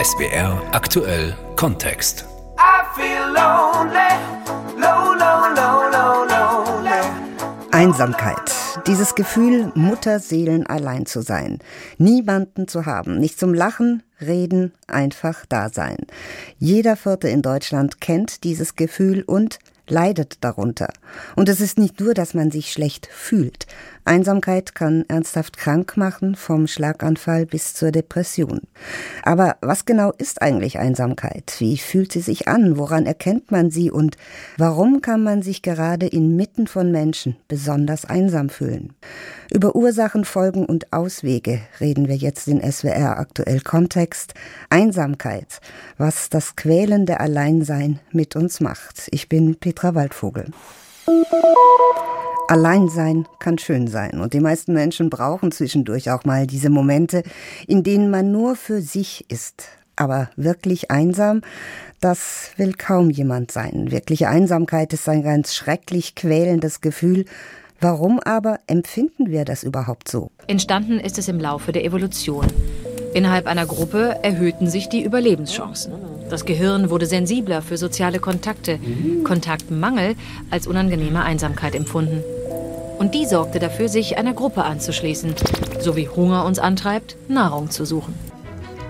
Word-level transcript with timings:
SBR 0.00 0.62
aktuell 0.72 1.36
Kontext. 1.56 2.24
Einsamkeit. 7.70 8.36
Dieses 8.86 9.14
Gefühl, 9.14 9.70
Mutterseelen 9.74 10.66
allein 10.66 11.04
zu 11.04 11.20
sein. 11.20 11.58
Niemanden 11.98 12.66
zu 12.66 12.86
haben. 12.86 13.18
Nicht 13.18 13.38
zum 13.38 13.52
Lachen, 13.52 14.02
Reden, 14.22 14.72
einfach 14.86 15.44
da 15.46 15.68
sein. 15.68 15.98
Jeder 16.58 16.96
Vierte 16.96 17.28
in 17.28 17.42
Deutschland 17.42 18.00
kennt 18.00 18.44
dieses 18.44 18.76
Gefühl 18.76 19.22
und 19.26 19.58
leidet 19.90 20.42
darunter. 20.42 20.92
Und 21.36 21.48
es 21.48 21.60
ist 21.60 21.78
nicht 21.78 22.00
nur, 22.00 22.14
dass 22.14 22.34
man 22.34 22.50
sich 22.50 22.72
schlecht 22.72 23.06
fühlt. 23.06 23.66
Einsamkeit 24.04 24.74
kann 24.74 25.04
ernsthaft 25.08 25.56
krank 25.56 25.96
machen, 25.96 26.34
vom 26.34 26.66
Schlaganfall 26.66 27.46
bis 27.46 27.74
zur 27.74 27.92
Depression. 27.92 28.60
Aber 29.22 29.56
was 29.60 29.84
genau 29.84 30.12
ist 30.16 30.42
eigentlich 30.42 30.78
Einsamkeit? 30.78 31.54
Wie 31.58 31.76
fühlt 31.76 32.12
sie 32.12 32.20
sich 32.20 32.48
an? 32.48 32.78
Woran 32.78 33.06
erkennt 33.06 33.50
man 33.50 33.70
sie? 33.70 33.90
Und 33.90 34.16
warum 34.56 35.02
kann 35.02 35.22
man 35.22 35.42
sich 35.42 35.62
gerade 35.62 36.06
inmitten 36.06 36.66
von 36.66 36.90
Menschen 36.90 37.36
besonders 37.48 38.04
einsam 38.04 38.48
fühlen? 38.48 38.94
Über 39.52 39.74
Ursachen, 39.74 40.24
Folgen 40.24 40.64
und 40.64 40.92
Auswege 40.92 41.60
reden 41.80 42.08
wir 42.08 42.16
jetzt 42.16 42.48
in 42.48 42.60
SWR 42.62 43.18
aktuell 43.18 43.60
Kontext. 43.60 44.34
Einsamkeit, 44.70 45.60
was 45.98 46.30
das 46.30 46.56
quälende 46.56 47.20
Alleinsein 47.20 48.00
mit 48.12 48.36
uns 48.36 48.60
macht. 48.60 49.08
Ich 49.10 49.28
bin 49.28 49.56
Petra 49.56 49.79
Waldvogel. 49.82 50.46
Alleinsein 52.48 53.26
kann 53.38 53.58
schön 53.58 53.86
sein 53.86 54.20
und 54.20 54.34
die 54.34 54.40
meisten 54.40 54.72
Menschen 54.72 55.08
brauchen 55.08 55.52
zwischendurch 55.52 56.10
auch 56.10 56.24
mal 56.24 56.48
diese 56.48 56.68
Momente, 56.68 57.22
in 57.68 57.84
denen 57.84 58.10
man 58.10 58.32
nur 58.32 58.56
für 58.56 58.82
sich 58.82 59.24
ist. 59.30 59.68
Aber 59.94 60.30
wirklich 60.34 60.90
einsam, 60.90 61.42
das 62.00 62.50
will 62.56 62.72
kaum 62.72 63.10
jemand 63.10 63.52
sein. 63.52 63.90
Wirkliche 63.90 64.28
Einsamkeit 64.28 64.92
ist 64.92 65.08
ein 65.08 65.22
ganz 65.22 65.54
schrecklich 65.54 66.14
quälendes 66.14 66.80
Gefühl. 66.80 67.24
Warum 67.80 68.18
aber 68.18 68.58
empfinden 68.66 69.30
wir 69.30 69.44
das 69.44 69.62
überhaupt 69.62 70.08
so? 70.08 70.30
Entstanden 70.48 70.98
ist 70.98 71.18
es 71.18 71.28
im 71.28 71.38
Laufe 71.38 71.70
der 71.70 71.84
Evolution. 71.84 72.46
Innerhalb 73.14 73.46
einer 73.46 73.66
Gruppe 73.66 74.18
erhöhten 74.22 74.68
sich 74.68 74.88
die 74.88 75.04
Überlebenschancen. 75.04 75.92
Das 76.30 76.44
Gehirn 76.44 76.90
wurde 76.90 77.06
sensibler 77.06 77.60
für 77.60 77.76
soziale 77.76 78.20
Kontakte, 78.20 78.78
Kontaktmangel 79.24 80.14
als 80.50 80.68
unangenehme 80.68 81.24
Einsamkeit 81.24 81.74
empfunden. 81.74 82.22
Und 82.98 83.16
die 83.16 83.26
sorgte 83.26 83.58
dafür, 83.58 83.88
sich 83.88 84.16
einer 84.16 84.32
Gruppe 84.32 84.62
anzuschließen, 84.62 85.34
so 85.80 85.96
wie 85.96 86.08
Hunger 86.08 86.44
uns 86.44 86.60
antreibt, 86.60 87.16
Nahrung 87.28 87.70
zu 87.70 87.84
suchen. 87.84 88.14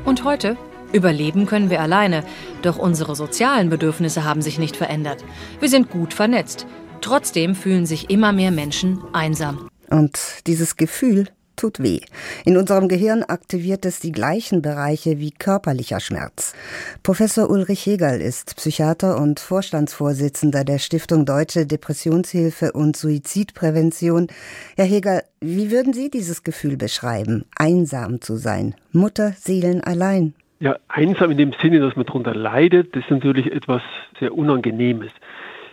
Und 0.05 0.25
heute? 0.25 0.59
Überleben 0.93 1.47
können 1.47 1.71
wir 1.71 1.81
alleine, 1.81 2.25
doch 2.63 2.77
unsere 2.77 3.17
sozialen 3.17 3.71
Bedürfnisse 3.71 4.25
haben 4.25 4.43
sich 4.43 4.59
nicht 4.59 4.77
verändert. 4.77 5.25
Wir 5.61 5.69
sind 5.71 5.91
gut 5.91 6.13
vernetzt. 6.13 6.67
Trotzdem 7.01 7.55
fühlen 7.55 7.87
sich 7.87 8.11
immer 8.11 8.33
mehr 8.33 8.51
Menschen 8.51 8.99
einsam. 9.15 9.71
Und 9.89 10.19
dieses 10.47 10.77
Gefühl 10.77 11.29
tut 11.61 11.81
weh. 11.83 12.01
In 12.45 12.57
unserem 12.57 12.89
Gehirn 12.89 13.23
aktiviert 13.23 13.85
es 13.85 14.01
die 14.01 14.13
gleichen 14.13 14.63
Bereiche 14.63 15.19
wie 15.19 15.31
körperlicher 15.31 16.01
Schmerz. 16.01 16.55
Professor 17.03 17.51
Ulrich 17.51 17.85
Hegel 17.85 18.21
ist 18.21 18.57
Psychiater 18.57 19.21
und 19.21 19.41
Vorstandsvorsitzender 19.41 20.65
der 20.65 20.79
Stiftung 20.79 21.27
Deutsche 21.27 21.67
Depressionshilfe 21.67 22.73
und 22.73 22.97
Suizidprävention. 22.97 24.29
Herr 24.77 24.87
Hegel, 24.87 25.23
wie 25.41 25.71
würden 25.71 25.93
Sie 25.93 26.11
dieses 26.11 26.43
Gefühl 26.45 26.77
beschreiben, 26.77 27.45
einsam 27.57 28.21
zu 28.21 28.37
sein, 28.37 28.75
Mutterseelen 28.93 29.83
allein? 29.83 30.35
Ja, 30.61 30.77
einsam 30.89 31.31
in 31.31 31.39
dem 31.39 31.53
Sinne, 31.61 31.81
dass 31.81 31.97
man 31.97 32.07
darunter 32.07 32.35
leidet, 32.35 32.95
das 32.95 33.05
ist 33.05 33.11
natürlich 33.11 33.53
etwas 33.53 33.83
sehr 34.19 34.35
Unangenehmes. 34.35 35.11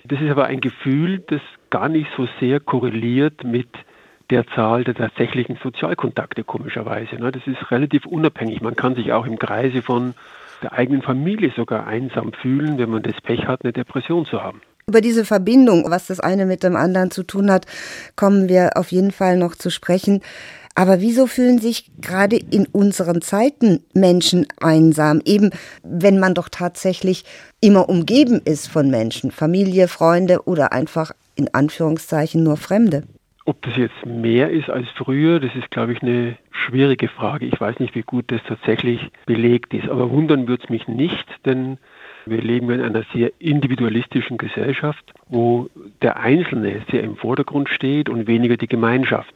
Das 0.05 0.21
ist 0.21 0.29
aber 0.29 0.45
ein 0.45 0.61
Gefühl, 0.61 1.23
das 1.27 1.41
gar 1.69 1.89
nicht 1.89 2.07
so 2.15 2.27
sehr 2.39 2.59
korreliert 2.61 3.43
mit 3.43 3.67
der 4.29 4.45
Zahl 4.47 4.83
der 4.83 4.95
tatsächlichen 4.95 5.57
Sozialkontakte 5.61 6.43
komischerweise. 6.43 7.15
Ne? 7.15 7.31
Das 7.31 7.45
ist 7.47 7.71
relativ 7.71 8.05
unabhängig. 8.05 8.61
Man 8.61 8.75
kann 8.75 8.95
sich 8.95 9.13
auch 9.13 9.25
im 9.25 9.39
Kreise 9.39 9.81
von 9.81 10.13
der 10.61 10.73
eigenen 10.73 11.01
Familie 11.01 11.51
sogar 11.55 11.87
einsam 11.87 12.33
fühlen, 12.33 12.77
wenn 12.77 12.89
man 12.89 13.03
das 13.03 13.19
Pech 13.21 13.47
hat, 13.47 13.63
eine 13.63 13.73
Depression 13.73 14.25
zu 14.25 14.41
haben. 14.41 14.61
Über 14.89 15.01
diese 15.01 15.25
Verbindung, 15.25 15.85
was 15.89 16.07
das 16.07 16.19
eine 16.19 16.45
mit 16.45 16.63
dem 16.63 16.75
anderen 16.75 17.11
zu 17.11 17.23
tun 17.23 17.51
hat, 17.51 17.65
kommen 18.15 18.47
wir 18.47 18.71
auf 18.75 18.91
jeden 18.91 19.11
Fall 19.11 19.37
noch 19.37 19.55
zu 19.55 19.69
sprechen. 19.69 20.21
Aber 20.75 21.01
wieso 21.01 21.27
fühlen 21.27 21.59
sich 21.59 21.91
gerade 21.99 22.37
in 22.37 22.67
unseren 22.67 23.21
Zeiten 23.21 23.83
Menschen 23.93 24.47
einsam? 24.61 25.21
Eben, 25.25 25.49
wenn 25.83 26.19
man 26.19 26.35
doch 26.35 26.49
tatsächlich 26.49 27.25
immer 27.59 27.89
umgeben 27.89 28.41
ist 28.45 28.67
von 28.67 28.89
Menschen, 28.89 29.31
Familie, 29.31 29.87
Freunde 29.87 30.47
oder 30.47 30.71
einfach 30.71 31.11
in 31.35 31.53
Anführungszeichen 31.53 32.43
nur 32.43 32.57
Fremde. 32.57 33.03
Ob 33.47 33.61
das 33.61 33.77
jetzt 33.77 34.05
mehr 34.05 34.49
ist 34.49 34.69
als 34.69 34.89
früher, 34.89 35.39
das 35.39 35.55
ist, 35.55 35.71
glaube 35.71 35.93
ich, 35.93 36.01
eine 36.01 36.35
schwierige 36.51 37.07
Frage. 37.07 37.45
Ich 37.45 37.61
weiß 37.61 37.79
nicht, 37.79 37.95
wie 37.95 38.01
gut 38.01 38.25
das 38.27 38.41
tatsächlich 38.45 38.99
belegt 39.25 39.73
ist. 39.73 39.87
Aber 39.87 40.11
wundern 40.11 40.49
würde 40.49 40.65
es 40.65 40.69
mich 40.69 40.89
nicht, 40.89 41.25
denn 41.45 41.77
wir 42.25 42.41
leben 42.41 42.69
in 42.71 42.81
einer 42.81 43.05
sehr 43.13 43.31
individualistischen 43.39 44.37
Gesellschaft, 44.37 45.13
wo 45.29 45.69
der 46.01 46.17
Einzelne 46.17 46.81
sehr 46.91 47.03
im 47.03 47.15
Vordergrund 47.15 47.69
steht 47.69 48.09
und 48.09 48.27
weniger 48.27 48.57
die 48.57 48.67
Gemeinschaft. 48.67 49.33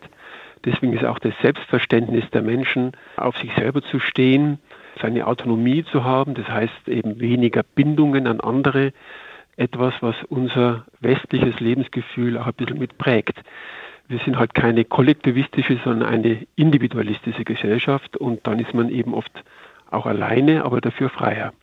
Deswegen 0.66 0.92
ist 0.92 1.06
auch 1.06 1.20
das 1.20 1.34
Selbstverständnis 1.42 2.30
der 2.32 2.42
Menschen, 2.42 2.92
auf 3.16 3.38
sich 3.38 3.54
selber 3.56 3.82
zu 3.82 4.02
stehen, 4.02 4.60
seine 5.02 5.26
Autonomie 5.26 5.86
zu 5.86 6.04
haben, 6.04 6.34
das 6.34 6.50
heißt 6.50 6.90
eben 6.90 7.22
weniger 7.22 7.64
Bindungen 7.64 8.28
an 8.28 8.42
andere, 8.42 8.92
etwas, 9.56 9.94
was 10.02 10.16
unser 10.28 10.86
westliches 11.00 11.62
Lebensgefühl 11.62 12.38
auch 12.38 12.48
ein 12.48 12.54
bisschen 12.56 12.78
mitprägt 12.78 13.42
wir 14.12 14.20
sind 14.20 14.38
halt 14.38 14.54
keine 14.54 14.86
kollektivistische, 14.86 15.80
sondern 15.84 16.08
eine 16.08 16.46
individualistische 16.56 17.44
Gesellschaft 17.46 18.18
und 18.18 18.46
dann 18.46 18.60
ist 18.60 18.74
man 18.74 18.90
eben 18.90 19.14
oft 19.14 19.32
auch 19.90 20.06
alleine, 20.06 20.64
aber 20.64 20.82
dafür 20.82 21.10
freier. 21.10 21.54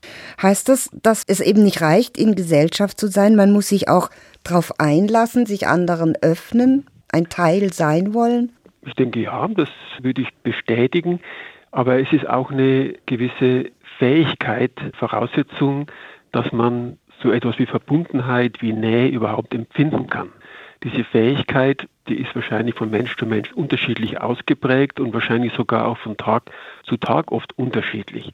Heißt 0.41 0.69
das, 0.69 0.91
dass 1.03 1.25
es 1.27 1.41
eben 1.41 1.63
nicht 1.63 1.81
reicht, 1.81 2.19
in 2.19 2.35
Gesellschaft 2.35 2.99
zu 2.99 3.09
sein? 3.09 3.37
Man 3.37 3.53
muss 3.53 3.69
sich 3.69 3.89
auch 3.89 4.11
darauf 4.45 4.81
einlassen, 4.81 5.47
sich 5.47 5.67
anderen 5.67 6.15
öffnen, 6.21 6.87
ein 7.11 7.29
Teil 7.29 7.73
sein 7.73 8.15
wollen? 8.15 8.53
Ich 8.83 8.95
denke, 8.95 9.21
ja, 9.21 9.47
das 9.49 9.71
würde 10.01 10.23
ich 10.23 10.29
bestätigen. 10.43 11.21
Aber 11.71 12.01
es 12.01 12.11
ist 12.13 12.27
auch 12.29 12.51
eine 12.51 12.95
gewisse 13.07 13.71
Fähigkeit, 13.99 14.73
Voraussetzung, 14.99 15.87
dass 16.33 16.51
man 16.53 16.99
so 17.23 17.31
etwas 17.31 17.59
wie 17.59 17.67
Verbundenheit, 17.67 18.63
wie 18.63 18.73
Nähe 18.73 19.09
überhaupt 19.09 19.55
empfinden 19.55 20.07
kann. 20.07 20.31
Diese 20.85 21.05
Fähigkeit, 21.05 21.89
die 22.09 22.19
ist 22.19 22.35
wahrscheinlich 22.35 22.75
von 22.75 22.91
Mensch 22.91 23.17
zu 23.17 23.27
Mensch 23.27 23.53
unterschiedlich 23.53 24.21
ausgeprägt 24.21 25.01
und 25.01 25.13
wahrscheinlich 25.15 25.53
sogar 25.53 25.87
auch 25.87 25.99
von 25.99 26.17
Tag 26.17 26.51
zu 26.85 26.97
Tag 26.97 27.31
oft 27.33 27.57
unterschiedlich. 27.59 28.33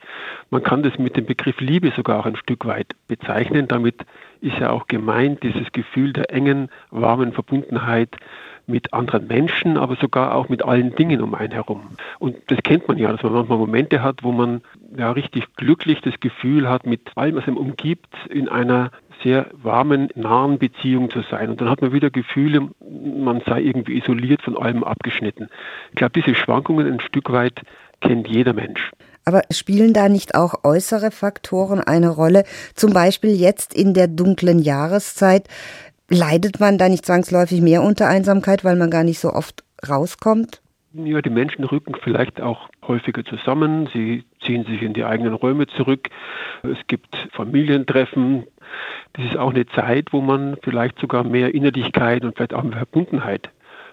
Man 0.50 0.62
kann 0.62 0.82
das 0.82 0.98
mit 0.98 1.16
dem 1.16 1.26
Begriff 1.26 1.60
Liebe 1.60 1.92
sogar 1.94 2.20
auch 2.20 2.26
ein 2.26 2.36
Stück 2.36 2.64
weit 2.64 2.94
bezeichnen. 3.08 3.68
Damit 3.68 4.04
ist 4.40 4.58
ja 4.58 4.70
auch 4.70 4.86
gemeint 4.86 5.42
dieses 5.42 5.72
Gefühl 5.72 6.12
der 6.12 6.30
engen, 6.30 6.68
warmen 6.90 7.32
Verbundenheit 7.32 8.16
mit 8.66 8.92
anderen 8.94 9.26
Menschen, 9.26 9.76
aber 9.76 9.96
sogar 9.96 10.34
auch 10.34 10.48
mit 10.48 10.64
allen 10.64 10.94
Dingen 10.94 11.20
um 11.20 11.34
einen 11.34 11.52
herum. 11.52 11.82
Und 12.18 12.36
das 12.46 12.58
kennt 12.62 12.88
man 12.88 12.96
ja, 12.98 13.12
dass 13.12 13.22
man 13.22 13.32
manchmal 13.32 13.58
Momente 13.58 14.02
hat, 14.02 14.22
wo 14.22 14.32
man 14.32 14.62
ja 14.96 15.10
richtig 15.10 15.54
glücklich 15.56 16.00
das 16.00 16.18
Gefühl 16.20 16.68
hat, 16.68 16.86
mit 16.86 17.00
allem, 17.16 17.36
was 17.36 17.46
einem 17.46 17.56
umgibt, 17.56 18.14
in 18.30 18.48
einer 18.48 18.90
sehr 19.24 19.46
warmen, 19.54 20.08
nahen 20.14 20.58
Beziehung 20.58 21.10
zu 21.10 21.22
sein. 21.22 21.50
Und 21.50 21.60
dann 21.60 21.68
hat 21.68 21.80
man 21.80 21.92
wieder 21.92 22.10
Gefühle, 22.10 22.68
man 22.80 23.42
sei 23.44 23.62
irgendwie 23.62 23.98
isoliert 23.98 24.42
von 24.42 24.56
allem 24.56 24.84
abgeschnitten. 24.84 25.48
Ich 25.90 25.96
glaube, 25.96 26.12
diese 26.20 26.36
Schwankungen 26.36 26.86
ein 26.86 27.00
Stück 27.00 27.32
weit 27.32 27.62
kennt 28.00 28.28
jeder 28.28 28.52
Mensch. 28.52 28.92
Aber 29.24 29.42
spielen 29.50 29.94
da 29.94 30.08
nicht 30.08 30.34
auch 30.34 30.64
äußere 30.64 31.10
Faktoren 31.10 31.80
eine 31.80 32.10
Rolle? 32.10 32.44
Zum 32.74 32.92
Beispiel 32.92 33.30
jetzt 33.30 33.74
in 33.74 33.94
der 33.94 34.06
dunklen 34.06 34.58
Jahreszeit. 34.58 35.48
Leidet 36.10 36.60
man 36.60 36.76
da 36.76 36.88
nicht 36.90 37.06
zwangsläufig 37.06 37.62
mehr 37.62 37.82
unter 37.82 38.06
Einsamkeit, 38.06 38.64
weil 38.64 38.76
man 38.76 38.90
gar 38.90 39.04
nicht 39.04 39.18
so 39.18 39.32
oft 39.32 39.64
rauskommt? 39.88 40.60
Ja, 40.92 41.20
die 41.22 41.30
Menschen 41.30 41.64
rücken 41.64 41.96
vielleicht 42.04 42.40
auch 42.40 42.68
häufiger 42.86 43.24
zusammen. 43.24 43.88
Sie 43.92 44.24
ziehen 44.44 44.64
sich 44.64 44.80
in 44.82 44.92
die 44.92 45.04
eigenen 45.04 45.34
Räume 45.34 45.66
zurück. 45.66 46.08
Es 46.62 46.78
gibt 46.86 47.16
Familientreffen. 47.32 48.44
Das 49.14 49.24
ist 49.24 49.36
auch 49.36 49.50
eine 49.50 49.66
Zeit, 49.66 50.12
wo 50.12 50.20
man 50.20 50.56
vielleicht 50.62 50.98
sogar 50.98 51.24
mehr 51.24 51.54
Innerlichkeit 51.54 52.24
und 52.24 52.36
vielleicht 52.36 52.54
auch 52.54 52.62
mehr 52.62 52.78
Verbundenheit 52.78 53.50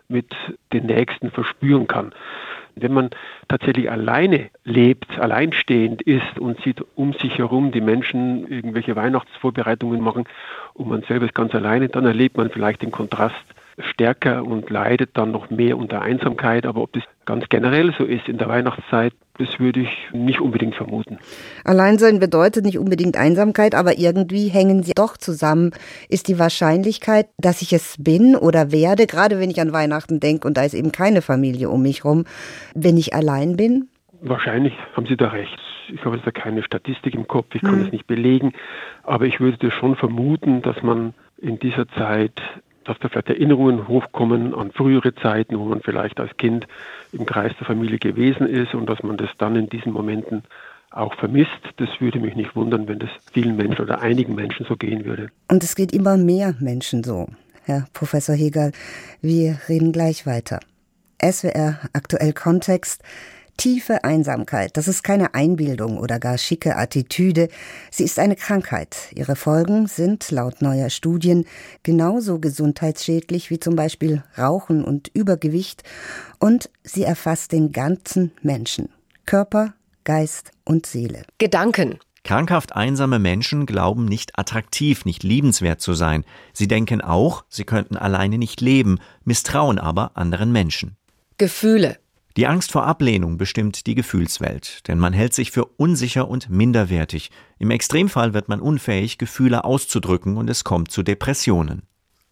mit 0.08 0.36
den 0.74 0.88
Nächsten 0.88 1.32
verspüren 1.32 1.88
kann. 1.88 2.14
Wenn 2.76 2.94
man 2.94 3.10
tatsächlich 3.48 3.92
alleine 3.92 4.50
lebt, 4.64 5.20
alleinstehend 5.20 6.02
ist 6.02 6.40
und 6.40 6.62
sieht 6.62 6.84
um 6.96 7.14
sich 7.14 7.38
herum 7.38 7.72
die 7.72 7.82
Menschen 7.82 8.48
irgendwelche 8.48 8.96
Weihnachtsvorbereitungen 8.96 10.02
machen 10.02 10.26
und 10.74 10.88
man 10.88 11.04
selber 11.04 11.26
ist 11.26 11.36
ganz 11.36 11.54
alleine, 11.54 11.90
dann 11.90 12.06
erlebt 12.06 12.38
man 12.38 12.50
vielleicht 12.50 12.82
den 12.82 12.92
Kontrast 12.92 13.36
stärker 13.80 14.46
und 14.46 14.70
leidet 14.70 15.12
dann 15.18 15.32
noch 15.32 15.50
mehr 15.50 15.78
unter 15.78 16.02
Einsamkeit. 16.02 16.66
Aber 16.66 16.82
ob 16.82 16.94
das 16.94 17.04
ganz 17.26 17.50
generell 17.50 17.94
so 17.98 18.06
ist 18.06 18.28
in 18.30 18.38
der 18.38 18.48
Weihnachtszeit, 18.48 19.14
das 19.42 19.60
würde 19.60 19.82
ich 19.82 19.90
nicht 20.14 20.40
unbedingt 20.40 20.76
vermuten. 20.76 21.18
Alleinsein 21.64 22.20
bedeutet 22.20 22.64
nicht 22.64 22.78
unbedingt 22.78 23.18
Einsamkeit, 23.18 23.74
aber 23.74 23.98
irgendwie 23.98 24.50
hängen 24.50 24.84
sie 24.84 24.94
doch 24.94 25.18
zusammen. 25.18 25.72
Ist 26.10 26.28
die 26.28 26.38
Wahrscheinlichkeit, 26.38 27.28
dass 27.38 27.62
ich 27.62 27.74
es 27.74 27.96
bin 28.00 28.36
oder 28.36 28.72
werde, 28.72 29.08
gerade 29.08 29.40
wenn 29.40 29.50
ich 29.50 29.60
an 29.60 29.74
Weihnachten 29.74 30.20
denke 30.20 30.48
und 30.48 30.58
da 30.58 30.64
ist 30.64 30.76
eben 30.76 30.92
keine 30.92 31.22
Familie 31.22 31.70
um 31.70 31.82
mich 31.82 32.06
rum, 32.06 32.26
wenn 32.76 32.98
ich 32.98 33.16
allein 33.16 33.58
bin? 33.58 33.90
Wahrscheinlich 34.22 34.74
haben 34.96 35.08
Sie 35.08 35.18
da 35.18 35.30
recht. 35.30 35.58
Ich 35.92 36.06
habe 36.06 36.16
jetzt 36.16 36.28
da 36.28 36.32
keine 36.32 36.62
Statistik 36.62 37.16
im 37.16 37.28
Kopf, 37.28 37.48
ich 37.54 37.62
kann 37.62 37.74
hm. 37.74 37.84
das 37.84 37.92
nicht 37.92 38.06
belegen, 38.06 38.54
aber 39.04 39.26
ich 39.26 39.40
würde 39.40 39.72
schon 39.72 39.96
vermuten, 39.96 40.62
dass 40.62 40.82
man 40.84 41.14
in 41.38 41.58
dieser 41.58 41.88
Zeit 41.90 42.40
dass 42.86 42.98
da 43.00 43.10
vielleicht 43.10 43.30
Erinnerungen 43.30 43.88
hochkommen 43.88 44.54
an 44.54 44.72
frühere 44.72 45.14
Zeiten, 45.16 45.58
wo 45.58 45.66
man 45.66 45.82
vielleicht 45.82 46.20
als 46.20 46.36
Kind 46.38 46.68
im 47.12 47.26
Kreis 47.26 47.52
der 47.60 47.68
Familie 47.68 48.00
gewesen 48.00 48.48
ist 48.48 48.74
und 48.74 48.88
dass 48.88 49.04
man 49.04 49.18
das 49.18 49.30
dann 49.38 49.56
in 49.56 49.70
diesen 49.70 49.92
Momenten 49.92 50.44
auch 50.92 51.14
vermisst. 51.16 51.50
Das 51.78 51.90
würde 52.00 52.20
mich 52.20 52.36
nicht 52.36 52.56
wundern, 52.56 52.88
wenn 52.88 53.00
das 53.00 53.10
vielen 53.32 53.56
Menschen 53.56 53.82
oder 53.82 54.02
einigen 54.02 54.36
Menschen 54.36 54.66
so 54.68 54.76
gehen 54.76 55.06
würde. 55.06 55.30
Und 55.50 55.64
es 55.64 55.76
geht 55.76 55.94
immer 55.94 56.18
mehr 56.18 56.56
Menschen 56.60 57.04
so. 57.04 57.28
Herr 57.64 57.86
Professor 57.94 58.36
Hegel, 58.36 58.72
wir 59.22 59.58
reden 59.70 59.92
gleich 59.92 60.26
weiter. 60.26 60.60
SWR 61.24 61.80
Aktuell 61.94 62.34
Kontext. 62.34 63.04
Tiefe 63.58 64.04
Einsamkeit, 64.04 64.76
das 64.78 64.88
ist 64.88 65.04
keine 65.04 65.34
Einbildung 65.34 65.98
oder 65.98 66.20
gar 66.20 66.38
schicke 66.38 66.76
Attitüde, 66.76 67.50
sie 67.92 68.04
ist 68.04 68.20
eine 68.20 68.36
Krankheit. 68.36 68.98
Ihre 69.16 69.36
Folgen 69.36 69.88
sind 69.88 70.32
laut 70.32 70.62
neuer 70.62 70.90
Studien 70.90 71.46
genauso 71.84 72.40
gesundheitsschädlich 72.40 73.50
wie 73.50 73.60
zum 73.60 73.76
Beispiel 73.76 74.24
Rauchen 74.38 74.84
und 74.84 75.10
Übergewicht 75.14 75.84
und 76.40 76.70
sie 76.84 77.04
erfasst 77.04 77.52
den 77.52 77.72
ganzen 77.72 78.32
Menschen, 78.42 78.90
Körper, 79.26 79.74
Geist 80.04 80.52
und 80.66 80.86
Seele. 80.86 81.24
Gedanken. 81.38 82.00
Krankhaft 82.24 82.76
einsame 82.76 83.20
Menschen 83.20 83.66
glauben 83.66 84.06
nicht 84.06 84.38
attraktiv, 84.38 85.06
nicht 85.06 85.24
liebenswert 85.24 85.82
zu 85.82 85.94
sein. 85.94 86.24
Sie 86.54 86.68
denken 86.68 87.02
auch, 87.02 87.44
sie 87.50 87.64
könnten 87.64 87.98
alleine 87.98 88.38
nicht 88.38 88.62
leben, 88.62 89.00
misstrauen 89.24 89.80
aber 89.80 90.12
anderen 90.16 90.52
Menschen. 90.52 90.98
Gefühle. 91.38 91.98
Die 92.38 92.48
Angst 92.48 92.72
vor 92.72 92.86
Ablehnung 92.86 93.38
bestimmt 93.38 93.88
die 93.88 93.96
Gefühlswelt, 93.96 94.88
denn 94.88 94.98
man 94.98 95.12
hält 95.12 95.34
sich 95.34 95.52
für 95.52 95.66
unsicher 95.66 96.30
und 96.30 96.50
minderwertig. 96.50 97.30
Im 97.60 97.72
Extremfall 97.72 98.34
wird 98.34 98.48
man 98.48 98.62
unfähig, 98.62 99.18
Gefühle 99.18 99.66
auszudrücken 99.66 100.38
und 100.38 100.50
es 100.50 100.64
kommt 100.64 100.92
zu 100.92 101.04
Depressionen. 101.04 101.84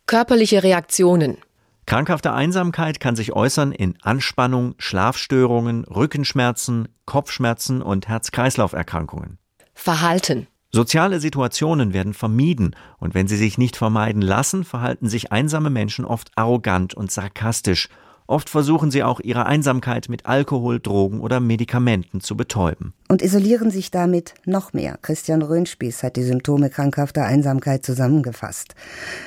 Körperliche 0.05 0.63
Reaktionen. 0.63 1.37
Krankhafte 1.85 2.33
Einsamkeit 2.33 2.99
kann 2.99 3.15
sich 3.15 3.33
äußern 3.33 3.73
in 3.73 3.97
Anspannung, 4.01 4.75
Schlafstörungen, 4.77 5.83
Rückenschmerzen, 5.83 6.87
Kopfschmerzen 7.05 7.81
und 7.81 8.07
Herz-Kreislauf-Erkrankungen. 8.07 9.37
Verhalten. 9.73 10.47
Soziale 10.71 11.19
Situationen 11.19 11.93
werden 11.93 12.13
vermieden 12.13 12.75
und 12.99 13.15
wenn 13.15 13.27
sie 13.27 13.37
sich 13.37 13.57
nicht 13.57 13.75
vermeiden 13.75 14.21
lassen, 14.21 14.63
verhalten 14.63 15.09
sich 15.09 15.31
einsame 15.31 15.71
Menschen 15.71 16.05
oft 16.05 16.31
arrogant 16.35 16.93
und 16.93 17.11
sarkastisch 17.11 17.89
Oft 18.29 18.51
versuchen 18.51 18.91
sie 18.91 19.01
auch 19.01 19.19
ihre 19.19 19.47
Einsamkeit 19.47 20.07
mit 20.07 20.27
Alkohol, 20.27 20.79
Drogen 20.79 21.19
oder 21.19 21.39
Medikamenten 21.39 22.21
zu 22.21 22.37
betäuben. 22.37 22.93
Und 23.07 23.23
isolieren 23.23 23.71
sich 23.71 23.89
damit 23.89 24.35
noch 24.45 24.71
mehr. 24.71 24.99
Christian 25.01 25.41
Röhnspieß 25.41 26.03
hat 26.03 26.15
die 26.15 26.21
Symptome 26.21 26.69
krankhafter 26.69 27.25
Einsamkeit 27.25 27.83
zusammengefasst. 27.83 28.75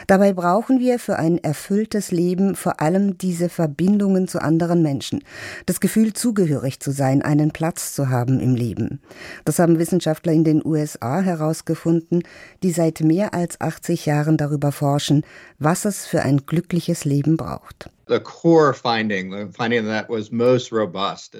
Dabei 0.06 0.32
brauchen 0.32 0.78
wir 0.78 1.00
für 1.00 1.18
ein 1.18 1.38
erfülltes 1.38 2.12
Leben 2.12 2.54
vor 2.54 2.80
allem 2.80 3.18
diese 3.18 3.48
Verbindungen 3.48 4.28
zu 4.28 4.40
anderen 4.40 4.82
Menschen. 4.82 5.24
Das 5.66 5.80
Gefühl, 5.80 6.12
zugehörig 6.12 6.78
zu 6.78 6.92
sein, 6.92 7.22
einen 7.22 7.50
Platz 7.50 7.94
zu 7.94 8.08
haben 8.08 8.38
im 8.38 8.54
Leben. 8.54 9.00
Das 9.44 9.58
haben 9.58 9.80
Wissenschaftler 9.80 10.32
in 10.32 10.44
den 10.44 10.64
USA 10.64 11.22
herausgefunden, 11.22 12.22
die 12.62 12.70
seit 12.70 13.00
mehr 13.00 13.34
als 13.34 13.60
80 13.60 14.06
Jahren 14.06 14.36
darüber 14.36 14.70
forschen, 14.70 15.24
was 15.58 15.86
es 15.86 16.06
für 16.06 16.22
ein 16.22 16.46
glückliches 16.46 17.04
Leben 17.04 17.36
braucht. 17.36 17.90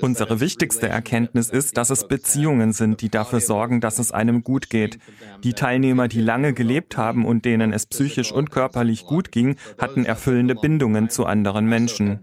Unsere 0.01 0.41
wichtigste 0.41 0.89
Erkenntnis 0.89 1.51
ist, 1.51 1.77
dass 1.77 1.91
es 1.91 2.09
Beziehungen 2.09 2.73
sind, 2.73 3.01
die 3.01 3.09
dafür 3.09 3.41
sorgen, 3.41 3.81
dass 3.81 3.99
es 3.99 4.13
einem 4.13 4.43
gut 4.43 4.71
geht. 4.71 4.99
Die 5.45 5.53
Teilnehmer, 5.53 6.09
die 6.09 6.21
lange 6.21 6.53
gelebt 6.53 6.97
haben 6.97 7.27
und 7.27 7.45
denen 7.45 7.73
es 7.73 7.87
psychisch 7.87 8.33
und 8.33 8.51
körperlich 8.51 9.07
gut 9.07 9.33
ging, 9.33 9.57
hatten 9.79 10.05
erfüllende 10.05 10.55
Bindungen 10.55 11.11
zu 11.11 11.27
anderen 11.27 11.67
Menschen. 11.67 12.21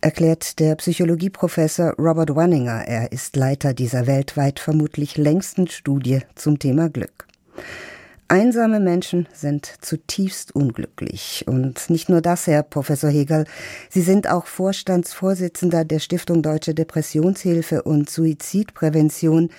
Erklärt 0.00 0.58
der 0.58 0.74
Psychologieprofessor 0.76 1.94
Robert 1.98 2.34
Wanninger. 2.34 2.84
Er 2.86 3.12
ist 3.12 3.36
Leiter 3.36 3.74
dieser 3.74 4.06
weltweit 4.06 4.60
vermutlich 4.60 5.16
längsten 5.16 5.68
Studie 5.68 6.20
zum 6.34 6.58
Thema 6.58 6.88
Glück. 6.88 7.26
Einsame 8.28 8.80
Menschen 8.80 9.28
sind 9.32 9.66
zutiefst 9.66 10.54
unglücklich. 10.54 11.44
Und 11.46 11.88
nicht 11.90 12.08
nur 12.08 12.20
das, 12.20 12.48
Herr 12.48 12.64
Professor 12.64 13.08
Hegel, 13.08 13.44
Sie 13.88 14.00
sind 14.00 14.28
auch 14.28 14.46
Vorstandsvorsitzender 14.46 15.84
der 15.84 16.00
Stiftung 16.00 16.42
Deutsche 16.42 16.74
Depressionshilfe 16.74 17.82
und 17.82 18.10
Suizidprävention. 18.10 19.50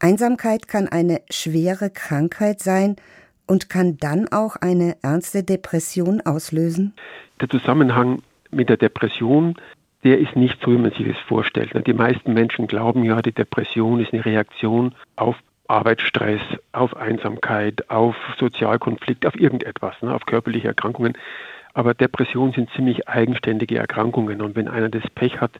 Einsamkeit 0.00 0.66
kann 0.66 0.88
eine 0.88 1.20
schwere 1.30 1.90
Krankheit 1.90 2.60
sein 2.60 2.96
und 3.46 3.68
kann 3.68 3.96
dann 3.98 4.26
auch 4.28 4.56
eine 4.56 4.96
ernste 5.02 5.44
Depression 5.44 6.20
auslösen? 6.20 6.94
Der 7.40 7.48
Zusammenhang 7.48 8.22
mit 8.50 8.68
der 8.68 8.76
Depression, 8.76 9.54
der 10.02 10.18
ist 10.18 10.34
nicht 10.34 10.58
so, 10.64 10.72
wie 10.72 10.78
man 10.78 10.90
sich 10.90 11.06
das 11.06 11.18
vorstellt. 11.28 11.70
Die 11.86 11.92
meisten 11.92 12.32
Menschen 12.32 12.66
glauben 12.66 13.04
ja, 13.04 13.22
die 13.22 13.32
Depression 13.32 14.00
ist 14.00 14.12
eine 14.12 14.24
Reaktion 14.24 14.94
auf 15.14 15.36
Arbeitsstress, 15.70 16.40
auf 16.72 16.96
Einsamkeit, 16.96 17.88
auf 17.90 18.16
Sozialkonflikt, 18.38 19.24
auf 19.24 19.38
irgendetwas, 19.38 19.94
ne, 20.02 20.12
auf 20.12 20.26
körperliche 20.26 20.68
Erkrankungen. 20.68 21.16
Aber 21.74 21.94
Depressionen 21.94 22.52
sind 22.52 22.70
ziemlich 22.74 23.08
eigenständige 23.08 23.78
Erkrankungen. 23.78 24.42
Und 24.42 24.56
wenn 24.56 24.66
einer 24.66 24.88
das 24.88 25.08
Pech 25.14 25.40
hat, 25.40 25.52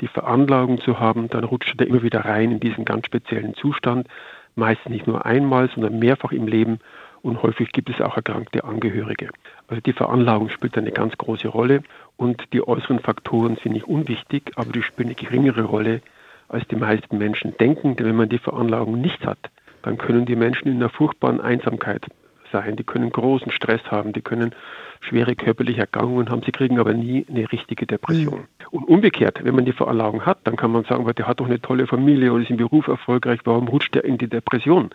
die 0.00 0.08
Veranlagung 0.08 0.80
zu 0.80 1.00
haben, 1.00 1.28
dann 1.30 1.44
rutscht 1.44 1.80
er 1.80 1.86
immer 1.86 2.02
wieder 2.02 2.26
rein 2.26 2.52
in 2.52 2.60
diesen 2.60 2.84
ganz 2.84 3.06
speziellen 3.06 3.54
Zustand. 3.54 4.06
Meistens 4.54 4.92
nicht 4.92 5.06
nur 5.06 5.24
einmal, 5.24 5.70
sondern 5.70 5.98
mehrfach 5.98 6.32
im 6.32 6.46
Leben. 6.46 6.80
Und 7.22 7.42
häufig 7.42 7.72
gibt 7.72 7.88
es 7.88 8.02
auch 8.02 8.16
erkrankte 8.16 8.64
Angehörige. 8.64 9.30
Also 9.68 9.80
die 9.80 9.94
Veranlagung 9.94 10.50
spielt 10.50 10.76
eine 10.76 10.92
ganz 10.92 11.16
große 11.16 11.48
Rolle. 11.48 11.82
Und 12.18 12.44
die 12.52 12.66
äußeren 12.66 12.98
Faktoren 12.98 13.56
sind 13.62 13.72
nicht 13.72 13.88
unwichtig, 13.88 14.52
aber 14.56 14.72
die 14.72 14.82
spielen 14.82 15.08
eine 15.08 15.14
geringere 15.14 15.62
Rolle, 15.62 16.02
als 16.48 16.68
die 16.68 16.76
meisten 16.76 17.16
Menschen 17.16 17.56
denken. 17.56 17.96
Denn 17.96 18.06
wenn 18.06 18.16
man 18.16 18.28
die 18.28 18.38
Veranlagung 18.38 19.00
nicht 19.00 19.24
hat, 19.24 19.38
dann 19.84 19.98
können 19.98 20.24
die 20.24 20.36
Menschen 20.36 20.68
in 20.68 20.76
einer 20.76 20.88
furchtbaren 20.88 21.40
Einsamkeit 21.40 22.06
sein. 22.50 22.76
Die 22.76 22.84
können 22.84 23.10
großen 23.10 23.52
Stress 23.52 23.82
haben, 23.90 24.12
die 24.12 24.22
können 24.22 24.54
schwere 25.00 25.34
körperliche 25.34 25.82
Erkrankungen 25.82 26.30
haben, 26.30 26.42
sie 26.44 26.52
kriegen 26.52 26.78
aber 26.78 26.94
nie 26.94 27.26
eine 27.28 27.50
richtige 27.52 27.86
Depression. 27.86 28.40
Mhm. 28.40 28.66
Und 28.70 28.84
umgekehrt, 28.84 29.44
wenn 29.44 29.54
man 29.54 29.66
die 29.66 29.72
Veranlagung 29.72 30.24
hat, 30.24 30.38
dann 30.44 30.56
kann 30.56 30.70
man 30.70 30.84
sagen, 30.84 31.04
der 31.14 31.26
hat 31.26 31.40
doch 31.40 31.46
eine 31.46 31.60
tolle 31.60 31.86
Familie 31.86 32.32
oder 32.32 32.42
ist 32.42 32.50
im 32.50 32.56
Beruf 32.56 32.86
erfolgreich, 32.86 33.40
warum 33.44 33.68
rutscht 33.68 33.94
er 33.96 34.04
in 34.04 34.16
die 34.16 34.28
Depression? 34.28 34.90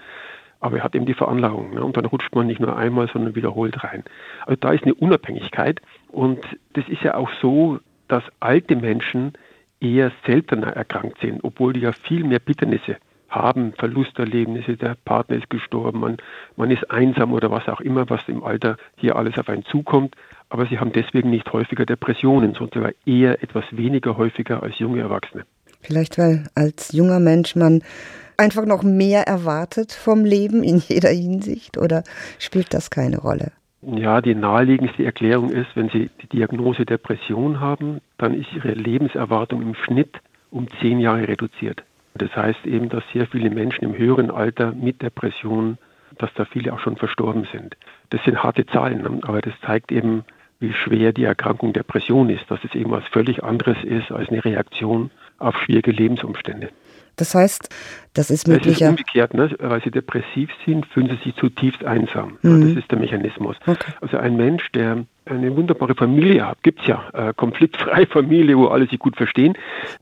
Aber 0.62 0.78
er 0.78 0.84
hat 0.84 0.96
eben 0.96 1.06
die 1.06 1.14
Veranlagung 1.14 1.76
ne? 1.76 1.84
und 1.84 1.96
dann 1.96 2.06
rutscht 2.06 2.34
man 2.36 2.48
nicht 2.48 2.60
nur 2.60 2.76
einmal, 2.76 3.08
sondern 3.14 3.36
wiederholt 3.36 3.84
rein. 3.84 4.04
Also 4.46 4.58
da 4.60 4.72
ist 4.72 4.84
eine 4.84 4.96
Unabhängigkeit 4.96 5.80
und 6.10 6.40
das 6.74 6.88
ist 6.90 7.04
ja 7.04 7.16
auch 7.16 7.30
so, 7.42 7.80
dass 8.08 8.24
alte 8.40 8.76
Menschen 8.76 9.34
eher 9.80 10.12
seltener 10.26 10.68
erkrankt 10.68 11.20
sind, 11.22 11.44
obwohl 11.44 11.74
die 11.74 11.82
ja 11.82 11.92
viel 11.92 12.24
mehr 12.24 12.40
Bitternisse 12.40 12.98
haben, 13.30 13.74
Verlusterlebnisse, 13.74 14.78
der 14.78 14.96
Partner 15.06 15.38
ist 15.38 15.50
gestorben, 15.50 16.00
man, 16.00 16.18
man 16.56 16.72
ist 16.72 16.90
einsam 16.92 17.34
oder 17.34 17.52
was 17.52 17.68
auch 17.68 17.82
immer, 17.82 18.10
was 18.10 18.22
im 18.28 18.44
Alter 18.44 18.78
hier 18.98 19.16
alles 19.16 19.38
auf 19.38 19.50
einen 19.50 19.66
zukommt. 19.66 20.16
Aber 20.50 20.66
sie 20.66 20.80
haben 20.80 20.92
deswegen 20.92 21.30
nicht 21.30 21.52
häufiger 21.54 21.86
Depressionen, 21.86 22.54
sondern 22.54 22.74
sogar 22.74 22.92
eher 23.06 23.44
etwas 23.44 23.66
weniger 23.72 24.18
häufiger 24.18 24.64
als 24.64 24.80
junge 24.80 25.02
Erwachsene. 25.02 25.46
Vielleicht, 25.82 26.18
weil 26.18 26.48
als 26.56 26.92
junger 26.92 27.20
Mensch 27.20 27.56
man 27.56 27.84
einfach 28.38 28.66
noch 28.66 28.84
mehr 28.84 29.28
erwartet 29.28 29.92
vom 29.92 30.26
Leben 30.26 30.64
in 30.64 30.78
jeder 30.78 31.10
Hinsicht 31.10 31.78
oder 31.78 32.04
spielt 32.40 32.74
das 32.74 32.90
keine 32.90 33.20
Rolle? 33.20 33.52
Ja, 33.82 34.22
die 34.22 34.36
naheliegendste 34.36 35.06
Erklärung 35.06 35.52
ist, 35.52 35.68
wenn 35.76 35.90
Sie 35.90 36.10
die 36.22 36.28
Diagnose 36.28 36.86
Depression 36.86 37.60
haben, 37.60 38.02
dann 38.18 38.34
ist 38.34 38.52
Ihre 38.54 38.74
Lebenserwartung 38.74 39.62
im 39.62 39.74
Schnitt 39.74 40.18
um 40.52 40.68
zehn 40.82 41.00
Jahre 41.00 41.28
reduziert. 41.28 41.84
Das 42.20 42.36
heißt 42.36 42.66
eben, 42.66 42.90
dass 42.90 43.04
sehr 43.14 43.26
viele 43.28 43.50
Menschen 43.50 43.84
im 43.84 43.98
höheren 43.98 44.30
Alter 44.30 44.74
mit 44.74 45.02
Depressionen, 45.02 45.78
dass 46.18 46.30
da 46.36 46.46
viele 46.46 46.74
auch 46.74 46.80
schon 46.80 46.98
verstorben 46.98 47.48
sind. 47.52 47.76
Das 48.10 48.24
sind 48.24 48.44
harte 48.44 48.66
Zahlen, 48.66 49.02
ne? 49.02 49.20
aber 49.24 49.42
das 49.42 49.54
zeigt 49.66 49.92
eben, 49.92 50.24
wie 50.60 50.74
schwer 50.74 51.14
die 51.14 51.24
Erkrankung 51.24 51.72
Depression 51.72 52.30
ist, 52.30 52.44
dass 52.50 52.60
es 52.64 52.76
eben 52.76 52.92
was 52.92 53.06
völlig 53.06 53.44
anderes 53.44 53.78
ist 53.84 54.12
als 54.12 54.30
eine 54.30 54.44
Reaktion 54.44 55.10
auf 55.38 55.58
schwierige 55.64 55.92
Lebensumstände. 55.92 56.70
Das 57.16 57.36
heißt, 57.36 57.70
das 58.14 58.30
ist 58.30 58.48
möglicher. 58.48 58.72
Es 58.72 58.82
ist 58.82 58.90
umgekehrt, 58.90 59.34
ne? 59.34 59.50
weil 59.60 59.82
sie 59.84 59.92
depressiv 59.92 60.50
sind, 60.66 60.86
fühlen 60.86 61.10
sie 61.10 61.24
sich 61.24 61.36
zutiefst 61.36 61.84
einsam. 61.84 62.38
Mhm. 62.42 62.62
Das 62.62 62.84
ist 62.84 62.92
der 62.92 63.00
Mechanismus. 63.00 63.58
Okay. 63.66 63.92
Also 64.02 64.18
ein 64.18 64.38
Mensch, 64.38 64.72
der 64.72 65.06
eine 65.26 65.56
wunderbare 65.56 65.96
Familie 65.96 66.48
hat, 66.48 66.64
gibt 66.64 66.82
es 66.82 66.88
ja, 66.88 67.10
äh, 67.14 67.34
konfliktfreie 67.34 68.08
Familie, 68.12 68.58
wo 68.58 68.68
alle 68.68 68.88
sich 68.88 69.00
gut 69.00 69.18
verstehen. 69.18 69.58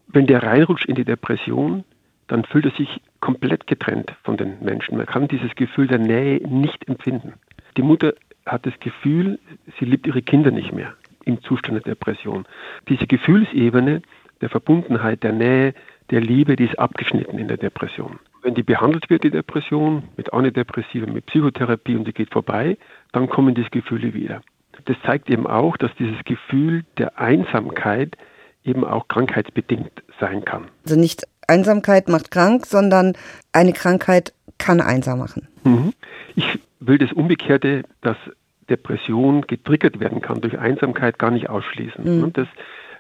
Wenn 0.07 0.27
der 0.27 0.43
reinrutscht 0.43 0.85
in 0.85 0.95
die 0.95 1.05
Depression, 1.05 1.83
dann 2.27 2.43
fühlt 2.43 2.65
er 2.65 2.71
sich 2.71 3.01
komplett 3.19 3.67
getrennt 3.67 4.13
von 4.23 4.37
den 4.37 4.57
Menschen. 4.61 4.97
Man 4.97 5.05
kann 5.05 5.27
dieses 5.27 5.55
Gefühl 5.55 5.87
der 5.87 5.99
Nähe 5.99 6.45
nicht 6.47 6.87
empfinden. 6.87 7.33
Die 7.77 7.81
Mutter 7.81 8.13
hat 8.45 8.65
das 8.65 8.79
Gefühl, 8.79 9.39
sie 9.79 9.85
liebt 9.85 10.07
ihre 10.07 10.21
Kinder 10.21 10.51
nicht 10.51 10.73
mehr 10.73 10.93
im 11.25 11.41
Zustand 11.41 11.85
der 11.85 11.93
Depression. 11.93 12.45
Diese 12.87 13.05
Gefühlsebene 13.05 14.01
der 14.41 14.49
Verbundenheit, 14.49 15.23
der 15.23 15.33
Nähe, 15.33 15.73
der 16.09 16.21
Liebe, 16.21 16.55
die 16.55 16.65
ist 16.65 16.79
abgeschnitten 16.79 17.37
in 17.37 17.47
der 17.47 17.57
Depression. 17.57 18.19
Wenn 18.41 18.53
die 18.53 18.63
behandelt 18.63 19.09
wird, 19.09 19.23
die 19.23 19.31
Depression, 19.31 20.03
mit 20.15 20.31
Antidepressiva, 20.31 21.05
mit 21.11 21.25
Psychotherapie 21.25 21.95
und 21.95 22.07
die 22.07 22.13
geht 22.13 22.31
vorbei, 22.31 22.77
dann 23.11 23.27
kommen 23.27 23.55
diese 23.55 23.69
Gefühle 23.69 24.13
wieder. 24.13 24.41
Das 24.85 24.95
zeigt 25.05 25.29
eben 25.29 25.47
auch, 25.47 25.75
dass 25.75 25.93
dieses 25.95 26.23
Gefühl 26.23 26.85
der 26.97 27.19
Einsamkeit 27.19 28.15
eben 28.63 28.85
auch 28.85 29.07
krankheitsbedingt 29.07 29.91
sein 30.19 30.45
kann. 30.45 30.67
Also 30.85 30.99
nicht 30.99 31.23
Einsamkeit 31.47 32.09
macht 32.09 32.31
krank, 32.31 32.65
sondern 32.65 33.13
eine 33.53 33.73
Krankheit 33.73 34.33
kann 34.57 34.81
einsam 34.81 35.19
machen. 35.19 35.47
Mhm. 35.63 35.93
Ich 36.35 36.59
will 36.79 36.97
das 36.97 37.11
Umgekehrte, 37.13 37.83
dass 38.01 38.17
Depression 38.69 39.41
getriggert 39.41 39.99
werden 39.99 40.21
kann 40.21 40.41
durch 40.41 40.59
Einsamkeit, 40.59 41.19
gar 41.19 41.31
nicht 41.31 41.49
ausschließen. 41.49 42.03
Mhm. 42.03 42.33
Das 42.33 42.47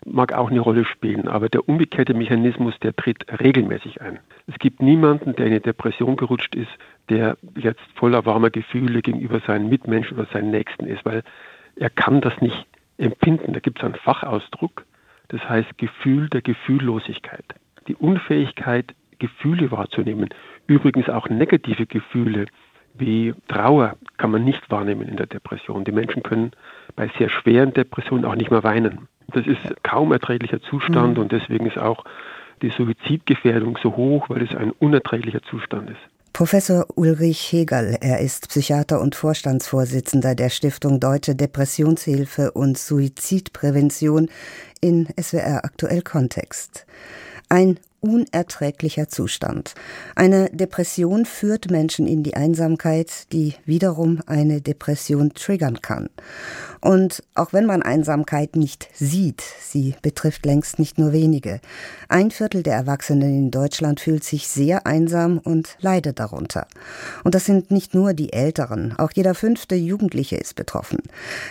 mag 0.05 0.33
auch 0.33 0.49
eine 0.49 0.59
Rolle 0.59 0.85
spielen, 0.85 1.27
aber 1.27 1.49
der 1.49 1.67
umgekehrte 1.67 2.13
Mechanismus, 2.13 2.73
der 2.81 2.95
tritt 2.95 3.25
regelmäßig 3.41 4.01
ein. 4.01 4.19
Es 4.47 4.57
gibt 4.59 4.81
niemanden, 4.81 5.35
der 5.35 5.47
in 5.47 5.51
eine 5.53 5.61
Depression 5.61 6.15
gerutscht 6.15 6.55
ist, 6.55 6.69
der 7.09 7.37
jetzt 7.55 7.81
voller 7.95 8.25
warmer 8.25 8.49
Gefühle 8.49 9.01
gegenüber 9.01 9.41
seinen 9.45 9.69
Mitmenschen 9.69 10.17
oder 10.17 10.27
seinen 10.31 10.51
Nächsten 10.51 10.85
ist, 10.85 11.03
weil 11.05 11.23
er 11.75 11.89
kann 11.89 12.21
das 12.21 12.39
nicht 12.41 12.65
empfinden. 12.97 13.53
Da 13.53 13.59
gibt 13.59 13.79
es 13.79 13.85
einen 13.85 13.95
Fachausdruck, 13.95 14.85
das 15.29 15.41
heißt 15.47 15.77
Gefühl 15.77 16.29
der 16.29 16.41
Gefühllosigkeit. 16.41 17.45
Die 17.87 17.95
Unfähigkeit, 17.95 18.93
Gefühle 19.19 19.71
wahrzunehmen, 19.71 20.29
übrigens 20.67 21.09
auch 21.09 21.29
negative 21.29 21.85
Gefühle 21.85 22.45
wie 22.99 23.33
Trauer 23.47 23.95
kann 24.17 24.31
man 24.31 24.43
nicht 24.43 24.69
wahrnehmen 24.69 25.07
in 25.07 25.17
der 25.17 25.27
Depression. 25.27 25.83
Die 25.83 25.91
Menschen 25.91 26.23
können 26.23 26.51
bei 26.95 27.09
sehr 27.17 27.29
schweren 27.29 27.73
Depressionen 27.73 28.25
auch 28.25 28.35
nicht 28.35 28.51
mehr 28.51 28.63
weinen. 28.63 29.07
Das 29.33 29.45
ist 29.45 29.83
kaum 29.83 30.11
erträglicher 30.11 30.61
Zustand 30.61 31.17
mhm. 31.17 31.23
und 31.23 31.31
deswegen 31.31 31.65
ist 31.65 31.77
auch 31.77 32.03
die 32.61 32.69
Suizidgefährdung 32.69 33.77
so 33.81 33.95
hoch, 33.95 34.29
weil 34.29 34.41
es 34.43 34.55
ein 34.55 34.71
unerträglicher 34.71 35.41
Zustand 35.43 35.89
ist. 35.91 35.99
Professor 36.33 36.85
Ulrich 36.95 37.51
Hegel, 37.51 37.97
er 37.99 38.19
ist 38.19 38.49
Psychiater 38.49 39.01
und 39.01 39.15
Vorstandsvorsitzender 39.15 40.35
der 40.35 40.49
Stiftung 40.49 40.99
Deutsche 40.99 41.35
Depressionshilfe 41.35 42.51
und 42.51 42.77
Suizidprävention 42.77 44.29
in 44.79 45.07
SWR 45.19 45.65
Aktuell 45.65 46.03
Kontext. 46.03 46.85
Ein 47.49 47.79
unerträglicher 47.99 49.07
Zustand. 49.07 49.73
Eine 50.15 50.49
Depression 50.51 51.25
führt 51.25 51.71
Menschen 51.71 52.07
in 52.07 52.23
die 52.23 52.35
Einsamkeit, 52.35 53.31
die 53.31 53.55
wiederum 53.65 54.21
eine 54.27 54.61
Depression 54.61 55.33
triggern 55.33 55.81
kann. 55.81 56.09
Und 56.81 57.23
auch 57.35 57.53
wenn 57.53 57.65
man 57.65 57.81
Einsamkeit 57.81 58.55
nicht 58.55 58.87
sieht, 58.93 59.41
sie 59.61 59.95
betrifft 60.01 60.45
längst 60.45 60.79
nicht 60.79 60.97
nur 60.97 61.11
wenige. 61.11 61.59
Ein 62.09 62.31
Viertel 62.31 62.63
der 62.63 62.75
Erwachsenen 62.75 63.37
in 63.37 63.51
Deutschland 63.51 63.99
fühlt 63.99 64.23
sich 64.23 64.47
sehr 64.47 64.85
einsam 64.85 65.39
und 65.39 65.77
leidet 65.79 66.19
darunter. 66.19 66.67
Und 67.23 67.35
das 67.35 67.45
sind 67.45 67.71
nicht 67.71 67.93
nur 67.93 68.13
die 68.13 68.33
Älteren, 68.33 68.97
auch 68.97 69.11
jeder 69.13 69.35
fünfte 69.35 69.75
Jugendliche 69.75 70.37
ist 70.37 70.55
betroffen. 70.55 70.99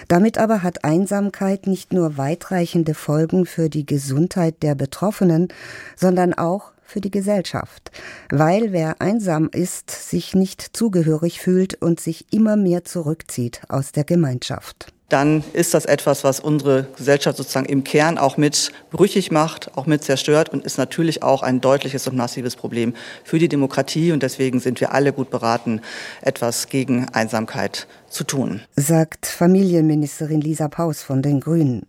Damit 0.08 0.38
aber 0.38 0.62
hat 0.62 0.84
Einsamkeit 0.84 1.66
nicht 1.66 1.92
nur 1.92 2.16
weitreichende 2.16 2.94
Folgen 2.94 3.46
für 3.46 3.68
die 3.68 3.86
Gesundheit 3.86 4.62
der 4.62 4.74
Betroffenen, 4.74 5.48
sondern 5.96 6.34
auch 6.34 6.72
für 6.86 7.00
die 7.00 7.10
Gesellschaft, 7.10 7.90
weil 8.30 8.72
wer 8.72 9.00
einsam 9.00 9.48
ist, 9.52 9.90
sich 9.90 10.34
nicht 10.34 10.76
zugehörig 10.76 11.40
fühlt 11.40 11.74
und 11.82 11.98
sich 11.98 12.32
immer 12.32 12.56
mehr 12.56 12.84
zurückzieht 12.84 13.62
aus 13.68 13.90
der 13.92 14.04
Gemeinschaft 14.04 14.95
dann 15.08 15.44
ist 15.52 15.72
das 15.72 15.84
etwas, 15.84 16.24
was 16.24 16.40
unsere 16.40 16.88
Gesellschaft 16.96 17.36
sozusagen 17.36 17.66
im 17.66 17.84
Kern 17.84 18.18
auch 18.18 18.36
mit 18.36 18.72
brüchig 18.90 19.30
macht, 19.30 19.76
auch 19.76 19.86
mit 19.86 20.02
zerstört 20.02 20.48
und 20.48 20.64
ist 20.64 20.78
natürlich 20.78 21.22
auch 21.22 21.42
ein 21.42 21.60
deutliches 21.60 22.08
und 22.08 22.16
massives 22.16 22.56
Problem 22.56 22.94
für 23.22 23.38
die 23.38 23.48
Demokratie. 23.48 24.10
Und 24.10 24.24
deswegen 24.24 24.58
sind 24.58 24.80
wir 24.80 24.92
alle 24.92 25.12
gut 25.12 25.30
beraten, 25.30 25.80
etwas 26.22 26.68
gegen 26.68 27.08
Einsamkeit 27.10 27.86
zu 28.08 28.24
tun. 28.24 28.62
Sagt 28.74 29.26
Familienministerin 29.26 30.40
Lisa 30.40 30.68
Paus 30.68 31.02
von 31.02 31.22
den 31.22 31.40
Grünen. 31.40 31.86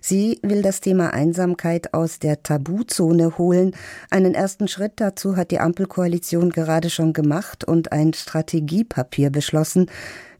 Sie 0.00 0.38
will 0.42 0.62
das 0.62 0.80
Thema 0.80 1.12
Einsamkeit 1.12 1.92
aus 1.92 2.20
der 2.20 2.42
Tabuzone 2.42 3.36
holen. 3.38 3.74
Einen 4.10 4.34
ersten 4.34 4.68
Schritt 4.68 4.92
dazu 4.96 5.36
hat 5.36 5.50
die 5.50 5.58
Ampelkoalition 5.58 6.50
gerade 6.50 6.90
schon 6.90 7.12
gemacht 7.12 7.64
und 7.64 7.90
ein 7.92 8.12
Strategiepapier 8.14 9.30
beschlossen, 9.30 9.86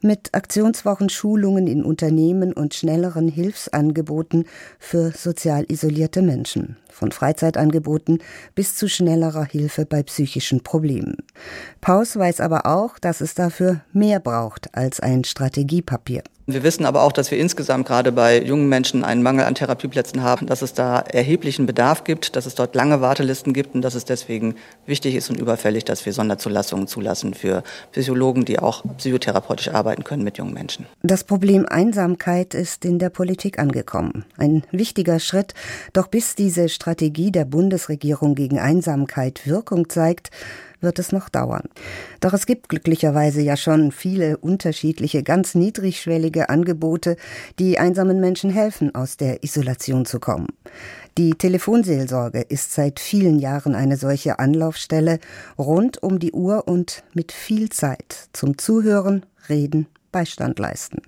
mit 0.03 0.35
Aktionswochen, 0.35 1.09
Schulungen 1.09 1.67
in 1.67 1.85
Unternehmen 1.85 2.53
und 2.53 2.75
schnelleren 2.75 3.29
Hilfsangeboten 3.29 4.47
für 4.79 5.11
sozial 5.11 5.65
isolierte 5.69 6.23
Menschen, 6.23 6.77
von 6.93 7.13
Freizeitangeboten 7.13 8.19
bis 8.55 8.77
zu 8.77 8.89
schnellerer 8.89 9.45
Hilfe 9.45 9.87
bei 9.87 10.03
psychischen 10.03 10.63
Problemen. 10.63 11.17
Paus 11.81 12.17
weiß 12.17 12.41
aber 12.41 12.67
auch, 12.67 12.99
dass 12.99 13.21
es 13.21 13.35
dafür 13.35 13.81
mehr 13.93 14.21
braucht 14.21 14.75
als 14.75 15.01
ein 15.01 15.25
Strategiepapier. 15.25 16.23
Wir 16.53 16.63
wissen 16.65 16.85
aber 16.85 17.03
auch, 17.03 17.13
dass 17.13 17.31
wir 17.31 17.39
insgesamt 17.39 17.87
gerade 17.87 18.13
bei 18.13 18.43
jungen 18.43 18.69
Menschen 18.69 19.05
einen 19.05 19.23
Mangel 19.23 19.45
an 19.45 19.55
Therapieplätzen 19.55 20.23
haben, 20.23 20.47
dass 20.47 20.63
es 20.63 20.75
da 20.75 20.99
erheblichen 20.99 21.67
Bedarf 21.67 22.03
gibt, 22.05 22.35
dass 22.35 22.47
es 22.47 22.55
dort 22.55 22.75
lange 22.75 23.01
Wartelisten 23.01 23.53
gibt 23.53 23.75
und 23.75 23.83
dass 23.83 23.95
es 23.95 24.05
deswegen 24.05 24.57
wichtig 24.87 25.15
ist 25.15 25.31
und 25.31 25.39
überfällig, 25.39 25.85
dass 25.85 26.05
wir 26.07 26.13
Sonderzulassungen 26.13 26.87
zulassen 26.87 27.35
für 27.35 27.63
Psychologen, 27.93 28.45
die 28.45 28.59
auch 28.59 28.83
psychotherapeutisch 28.99 29.69
arbeiten 29.69 30.03
können 30.03 30.25
mit 30.25 30.39
jungen 30.39 30.55
Menschen. 30.55 30.87
Das 31.03 31.25
Problem 31.25 31.67
Einsamkeit 31.67 32.55
ist 32.55 32.85
in 32.85 32.99
der 32.99 33.11
Politik 33.11 33.59
angekommen. 33.59 34.25
Ein 34.37 34.65
wichtiger 34.73 35.21
Schritt. 35.21 35.55
Doch 35.93 36.09
bis 36.09 36.35
diese 36.35 36.69
Strategie 36.81 37.31
der 37.31 37.45
Bundesregierung 37.45 38.35
gegen 38.35 38.59
Einsamkeit 38.59 39.47
Wirkung 39.47 39.91
zeigt, 39.91 40.31
wird 40.81 40.99
es 40.99 41.13
noch 41.13 41.29
dauern. 41.29 41.65
Doch 42.21 42.33
es 42.33 42.47
gibt 42.47 42.71
glücklicherweise 42.71 43.43
ja 43.43 43.59
schon 43.59 43.93
viele 43.93 44.39
unterschiedliche, 44.39 45.23
ganz 45.23 45.55
niedrigschwellige 45.55 46.49
Angebote, 46.49 47.17
die 47.59 47.79
einsamen 47.79 48.19
Menschen 48.19 48.49
helfen, 48.49 48.95
aus 48.95 49.19
der 49.19 49.45
Isolation 49.45 50.07
zu 50.07 50.21
kommen. 50.21 50.47
Die 51.19 51.35
Telefonseelsorge 51.35 52.41
ist 52.41 52.73
seit 52.73 52.99
vielen 52.99 53.39
Jahren 53.39 53.75
eine 53.75 53.99
solche 53.99 54.39
Anlaufstelle 54.39 55.19
rund 55.59 56.03
um 56.03 56.19
die 56.19 56.33
Uhr 56.33 56.67
und 56.67 57.05
mit 57.13 57.31
viel 57.31 57.69
Zeit 57.69 58.31
zum 58.33 58.57
Zuhören, 58.57 59.27
Reden 59.51 59.87
Beistand 60.13 60.59
leisten. 60.59 61.03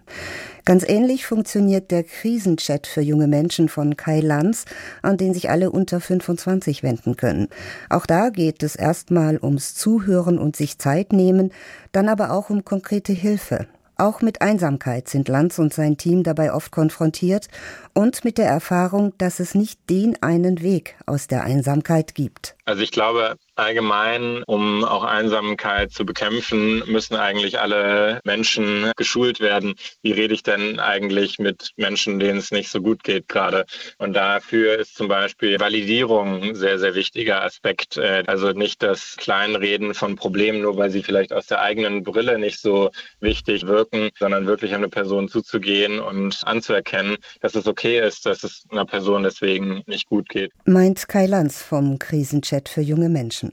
Ganz 0.64 0.88
ähnlich 0.88 1.26
funktioniert 1.26 1.90
der 1.90 2.04
Krisenchat 2.04 2.86
für 2.86 3.00
junge 3.00 3.26
Menschen 3.26 3.68
von 3.68 3.96
Kai 3.96 4.20
Lanz, 4.20 4.64
an 5.02 5.16
den 5.16 5.34
sich 5.34 5.50
alle 5.50 5.70
unter 5.72 6.00
25 6.00 6.84
wenden 6.84 7.16
können. 7.16 7.48
Auch 7.90 8.06
da 8.06 8.30
geht 8.30 8.62
es 8.62 8.76
erstmal 8.76 9.38
ums 9.42 9.74
Zuhören 9.74 10.38
und 10.38 10.54
sich 10.54 10.78
Zeit 10.78 11.12
nehmen, 11.12 11.52
dann 11.90 12.08
aber 12.08 12.30
auch 12.30 12.48
um 12.48 12.64
konkrete 12.64 13.12
Hilfe. 13.12 13.66
Auch 13.98 14.20
mit 14.20 14.40
Einsamkeit 14.40 15.08
sind 15.08 15.28
Lanz 15.28 15.58
und 15.58 15.74
sein 15.74 15.96
Team 15.96 16.22
dabei 16.22 16.52
oft 16.52 16.72
konfrontiert 16.72 17.48
und 17.92 18.24
mit 18.24 18.38
der 18.38 18.46
Erfahrung, 18.46 19.12
dass 19.18 19.38
es 19.38 19.54
nicht 19.54 19.78
den 19.90 20.20
einen 20.22 20.62
Weg 20.62 20.96
aus 21.06 21.26
der 21.26 21.44
Einsamkeit 21.44 22.14
gibt. 22.14 22.56
Also 22.64 22.82
ich 22.82 22.90
glaube, 22.90 23.36
allgemein, 23.62 24.42
um 24.46 24.84
auch 24.84 25.04
Einsamkeit 25.04 25.92
zu 25.92 26.04
bekämpfen, 26.04 26.82
müssen 26.86 27.16
eigentlich 27.16 27.60
alle 27.60 28.20
Menschen 28.24 28.92
geschult 28.96 29.40
werden. 29.40 29.74
Wie 30.02 30.12
rede 30.12 30.34
ich 30.34 30.42
denn 30.42 30.80
eigentlich 30.80 31.38
mit 31.38 31.70
Menschen, 31.76 32.18
denen 32.18 32.38
es 32.38 32.50
nicht 32.50 32.70
so 32.70 32.80
gut 32.80 33.02
geht 33.04 33.28
gerade? 33.28 33.64
Und 33.98 34.14
dafür 34.14 34.78
ist 34.78 34.94
zum 34.96 35.08
Beispiel 35.08 35.58
Validierung 35.60 36.42
ein 36.42 36.54
sehr, 36.54 36.78
sehr 36.78 36.94
wichtiger 36.94 37.42
Aspekt. 37.42 37.96
Äh, 37.96 38.24
also 38.26 38.50
nicht 38.50 38.82
das 38.82 39.16
Kleinreden 39.16 39.94
von 39.94 40.16
Problemen, 40.16 40.62
nur 40.62 40.76
weil 40.76 40.90
sie 40.90 41.02
vielleicht 41.02 41.32
aus 41.32 41.46
der 41.46 41.60
eigenen 41.60 42.02
Brille 42.02 42.38
nicht 42.38 42.60
so 42.60 42.90
wichtig 43.20 43.66
wirken, 43.66 44.10
sondern 44.18 44.46
wirklich 44.46 44.72
an 44.72 44.78
eine 44.78 44.88
Person 44.88 45.28
zuzugehen 45.28 46.00
und 46.00 46.40
anzuerkennen, 46.44 47.16
dass 47.40 47.54
es 47.54 47.66
okay 47.66 48.00
ist, 48.00 48.26
dass 48.26 48.42
es 48.42 48.64
einer 48.70 48.86
Person 48.86 49.22
deswegen 49.22 49.82
nicht 49.86 50.08
gut 50.08 50.28
geht. 50.28 50.52
Meint 50.64 51.08
Kai 51.08 51.26
Lanz 51.26 51.62
vom 51.62 51.98
Krisenchat 51.98 52.68
für 52.68 52.80
junge 52.80 53.08
Menschen. 53.08 53.51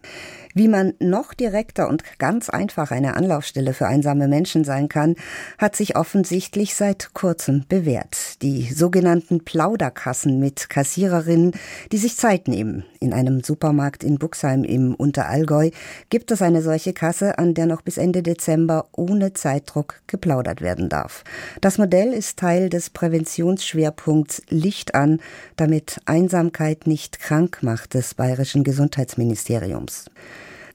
Wie 0.56 0.68
man 0.68 0.94
noch 1.00 1.34
direkter 1.34 1.88
und 1.88 2.04
ganz 2.18 2.50
einfach 2.50 2.90
eine 2.92 3.16
Anlaufstelle 3.16 3.74
für 3.74 3.86
einsame 3.88 4.28
Menschen 4.28 4.64
sein 4.64 4.90
kann, 4.90 5.16
hat 5.60 5.76
sich 5.76 5.96
offensichtlich 5.96 6.74
seit 6.74 7.14
kurzem 7.14 7.66
bewährt. 7.70 8.42
Die 8.42 8.64
sogenannten 8.64 9.46
Plauderkassen 9.46 10.40
mit 10.40 10.70
Kassiererinnen, 10.70 11.54
die 11.92 11.98
sich 11.98 12.18
Zeit 12.18 12.48
nehmen. 12.48 12.84
In 13.00 13.14
einem 13.14 13.44
Supermarkt 13.44 14.04
in 14.04 14.18
Buxheim 14.18 14.64
im 14.64 14.96
Unterallgäu 14.96 15.70
gibt 16.10 16.32
es 16.32 16.42
eine 16.42 16.64
solche 16.64 16.94
Kasse, 16.94 17.38
an 17.38 17.54
der 17.54 17.68
noch 17.68 17.82
bis 17.84 17.98
Ende 17.98 18.24
Dezember 18.24 18.88
ohne 18.92 19.34
Zeitdruck 19.34 20.02
geplaudert 20.08 20.62
werden 20.62 20.90
darf. 20.90 21.24
Das 21.62 21.78
Modell 21.78 22.12
ist 22.12 22.40
Teil 22.40 22.70
des 22.70 22.90
Präventionsschwerpunkts 22.90 24.42
Licht 24.50 24.96
an, 24.96 25.20
damit 25.58 26.02
Einsamkeit 26.06 26.88
nicht 26.88 27.20
krank 27.20 27.60
macht 27.62 27.94
des 27.94 28.16
bayerischen 28.16 28.64
Gesundheitsministeriums. 28.64 29.79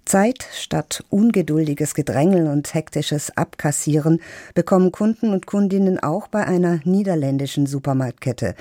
Zeit 0.04 0.46
statt 0.52 1.04
ungeduldiges 1.08 1.94
Gedrängel 1.94 2.46
und 2.46 2.74
hektisches 2.74 3.36
Abkassieren 3.36 4.20
bekommen 4.54 4.92
Kunden 4.92 5.32
und 5.32 5.46
Kundinnen 5.46 5.98
auch 5.98 6.28
bei 6.28 6.44
einer 6.46 6.80
niederländischen 6.84 7.66
Supermarktkette. 7.66 8.54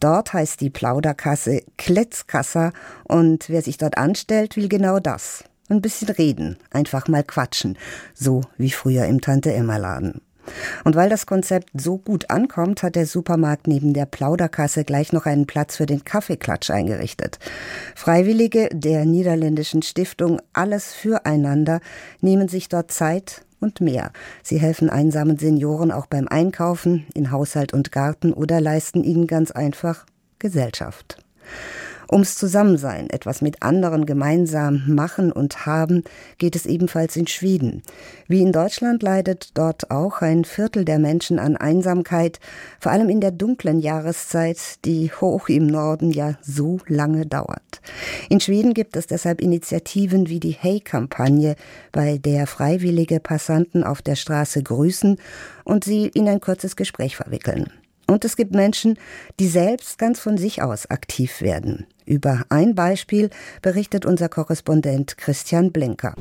Dort 0.00 0.32
heißt 0.32 0.60
die 0.60 0.70
Plauderkasse 0.70 1.62
Kletzkassa 1.76 2.72
und 3.04 3.48
wer 3.48 3.62
sich 3.62 3.76
dort 3.76 3.98
anstellt, 3.98 4.56
will 4.56 4.68
genau 4.68 4.98
das. 4.98 5.44
Ein 5.68 5.82
bisschen 5.82 6.08
reden, 6.10 6.56
einfach 6.70 7.08
mal 7.08 7.24
quatschen, 7.24 7.76
so 8.14 8.42
wie 8.56 8.70
früher 8.70 9.04
im 9.06 9.20
Tante 9.20 9.52
Emma 9.52 9.76
Laden. 9.76 10.20
Und 10.84 10.96
weil 10.96 11.08
das 11.08 11.26
Konzept 11.26 11.70
so 11.74 11.98
gut 11.98 12.30
ankommt, 12.30 12.82
hat 12.82 12.96
der 12.96 13.06
Supermarkt 13.06 13.66
neben 13.66 13.94
der 13.94 14.06
Plauderkasse 14.06 14.84
gleich 14.84 15.12
noch 15.12 15.26
einen 15.26 15.46
Platz 15.46 15.76
für 15.76 15.86
den 15.86 16.04
Kaffeeklatsch 16.04 16.70
eingerichtet. 16.70 17.38
Freiwillige 17.94 18.68
der 18.72 19.04
niederländischen 19.04 19.82
Stiftung 19.82 20.40
Alles 20.52 20.92
füreinander 20.92 21.80
nehmen 22.20 22.48
sich 22.48 22.68
dort 22.68 22.90
Zeit 22.90 23.42
und 23.60 23.80
mehr. 23.80 24.12
Sie 24.42 24.58
helfen 24.58 24.90
einsamen 24.90 25.38
Senioren 25.38 25.90
auch 25.90 26.06
beim 26.06 26.28
Einkaufen, 26.28 27.06
in 27.14 27.30
Haushalt 27.30 27.72
und 27.72 27.92
Garten 27.92 28.32
oder 28.32 28.60
leisten 28.60 29.02
ihnen 29.02 29.26
ganz 29.26 29.50
einfach 29.50 30.06
Gesellschaft. 30.38 31.18
Ums 32.10 32.36
Zusammensein, 32.36 33.10
etwas 33.10 33.42
mit 33.42 33.62
anderen 33.62 34.06
gemeinsam 34.06 34.84
machen 34.86 35.32
und 35.32 35.66
haben, 35.66 36.04
geht 36.38 36.54
es 36.54 36.66
ebenfalls 36.66 37.16
in 37.16 37.26
Schweden. 37.26 37.82
Wie 38.28 38.42
in 38.42 38.52
Deutschland 38.52 39.02
leidet 39.02 39.50
dort 39.54 39.90
auch 39.90 40.22
ein 40.22 40.44
Viertel 40.44 40.84
der 40.84 40.98
Menschen 40.98 41.38
an 41.38 41.56
Einsamkeit, 41.56 42.38
vor 42.78 42.92
allem 42.92 43.08
in 43.08 43.20
der 43.20 43.32
dunklen 43.32 43.80
Jahreszeit, 43.80 44.84
die 44.84 45.10
hoch 45.10 45.48
im 45.48 45.66
Norden 45.66 46.10
ja 46.10 46.36
so 46.42 46.78
lange 46.86 47.26
dauert. 47.26 47.80
In 48.28 48.40
Schweden 48.40 48.74
gibt 48.74 48.96
es 48.96 49.06
deshalb 49.06 49.40
Initiativen 49.40 50.28
wie 50.28 50.40
die 50.40 50.52
Hey-Kampagne, 50.52 51.56
bei 51.92 52.18
der 52.18 52.46
freiwillige 52.46 53.20
Passanten 53.20 53.82
auf 53.82 54.02
der 54.02 54.16
Straße 54.16 54.62
grüßen 54.62 55.18
und 55.64 55.84
sie 55.84 56.06
in 56.06 56.28
ein 56.28 56.40
kurzes 56.40 56.76
Gespräch 56.76 57.16
verwickeln. 57.16 57.70
Und 58.06 58.24
es 58.24 58.36
gibt 58.36 58.54
Menschen, 58.54 58.98
die 59.40 59.48
selbst 59.48 59.98
ganz 59.98 60.20
von 60.20 60.38
sich 60.38 60.62
aus 60.62 60.88
aktiv 60.90 61.40
werden. 61.40 61.86
Über 62.06 62.44
ein 62.50 62.76
Beispiel 62.76 63.30
berichtet 63.62 64.06
unser 64.06 64.28
Korrespondent 64.28 65.18
Christian 65.18 65.72
Blinker. 65.72 66.14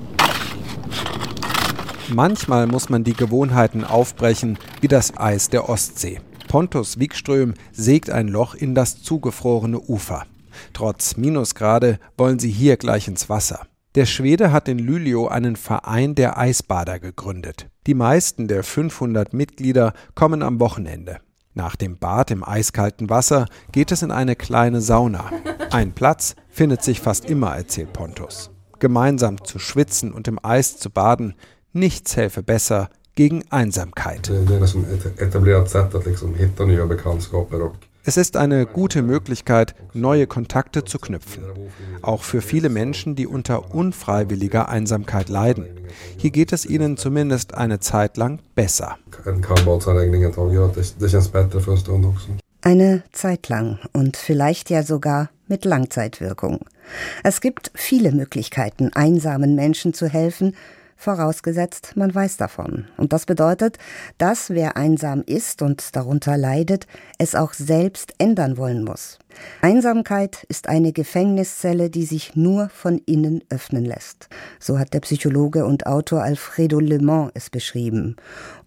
Manchmal 2.09 2.65
muss 2.65 2.89
man 2.89 3.03
die 3.03 3.13
Gewohnheiten 3.13 3.83
aufbrechen, 3.83 4.57
wie 4.81 4.87
das 4.87 5.15
Eis 5.15 5.49
der 5.49 5.69
Ostsee. 5.69 6.19
Pontus 6.47 6.99
Wikström 6.99 7.53
sägt 7.71 8.09
ein 8.09 8.27
Loch 8.27 8.55
in 8.55 8.73
das 8.73 9.03
zugefrorene 9.03 9.79
Ufer. 9.79 10.25
Trotz 10.73 11.17
Minusgrade 11.17 11.99
wollen 12.17 12.39
sie 12.39 12.51
hier 12.51 12.77
gleich 12.77 13.07
ins 13.07 13.29
Wasser. 13.29 13.67
Der 13.93 14.05
Schwede 14.05 14.51
hat 14.51 14.67
in 14.67 14.79
Lülio 14.79 15.27
einen 15.27 15.55
Verein 15.55 16.15
der 16.15 16.37
Eisbader 16.37 16.99
gegründet. 16.99 17.67
Die 17.87 17.93
meisten 17.93 18.47
der 18.47 18.63
500 18.63 19.33
Mitglieder 19.33 19.93
kommen 20.15 20.41
am 20.41 20.59
Wochenende. 20.59 21.19
Nach 21.57 21.77
dem 21.77 21.97
Bad 21.97 22.31
im 22.31 22.43
eiskalten 22.43 23.09
Wasser 23.09 23.45
geht 23.71 23.93
es 23.93 24.01
in 24.01 24.11
eine 24.11 24.35
kleine 24.35 24.81
Sauna. 24.81 25.31
Ein 25.71 25.93
Platz 25.93 26.35
findet 26.49 26.83
sich 26.83 26.99
fast 26.99 27.29
immer, 27.29 27.55
erzählt 27.55 27.93
Pontus. 27.93 28.51
Gemeinsam 28.79 29.41
zu 29.41 29.57
schwitzen 29.57 30.11
und 30.11 30.27
im 30.27 30.37
Eis 30.43 30.77
zu 30.77 30.89
baden, 30.89 31.33
nichts 31.71 32.17
helfe 32.17 32.43
besser 32.43 32.89
gegen 33.15 33.49
Einsamkeit. 33.51 34.29
Es 38.07 38.17
ist 38.17 38.37
eine 38.37 38.67
gute 38.67 39.01
Möglichkeit, 39.01 39.73
neue 39.93 40.27
Kontakte 40.27 40.85
zu 40.85 40.99
knüpfen. 40.99 41.43
Auch 42.03 42.21
für 42.21 42.41
viele 42.41 42.69
Menschen, 42.69 43.15
die 43.15 43.25
unter 43.25 43.73
unfreiwilliger 43.73 44.69
Einsamkeit 44.69 45.27
leiden. 45.27 45.65
Hier 46.15 46.29
geht 46.29 46.53
es 46.53 46.67
ihnen 46.67 46.97
zumindest 46.97 47.55
eine 47.55 47.79
Zeit 47.79 48.17
lang 48.17 48.39
besser. 48.53 48.99
Eine 52.61 53.03
Zeit 53.11 53.49
lang 53.49 53.79
und 53.91 54.17
vielleicht 54.17 54.69
ja 54.69 54.83
sogar 54.83 55.29
mit 55.47 55.65
Langzeitwirkung. 55.65 56.59
Es 57.23 57.41
gibt 57.41 57.71
viele 57.73 58.11
Möglichkeiten, 58.11 58.91
einsamen 58.93 59.55
Menschen 59.55 59.95
zu 59.95 60.07
helfen, 60.07 60.55
vorausgesetzt 60.95 61.93
man 61.95 62.13
weiß 62.13 62.37
davon. 62.37 62.87
Und 62.97 63.13
das 63.13 63.25
bedeutet, 63.25 63.77
dass 64.17 64.49
wer 64.49 64.77
einsam 64.77 65.23
ist 65.25 65.61
und 65.61 65.95
darunter 65.95 66.37
leidet, 66.37 66.87
es 67.17 67.35
auch 67.35 67.53
selbst 67.53 68.13
ändern 68.17 68.57
wollen 68.57 68.83
muss. 68.83 69.19
Einsamkeit 69.61 70.45
ist 70.49 70.69
eine 70.69 70.93
Gefängniszelle, 70.93 71.89
die 71.89 72.05
sich 72.05 72.35
nur 72.35 72.69
von 72.69 72.99
innen 73.05 73.43
öffnen 73.49 73.85
lässt. 73.85 74.29
So 74.59 74.79
hat 74.79 74.93
der 74.93 75.01
Psychologe 75.01 75.65
und 75.65 75.85
Autor 75.85 76.23
Alfredo 76.23 76.79
Le 76.79 76.99
Mans 76.99 77.31
es 77.33 77.49
beschrieben. 77.49 78.15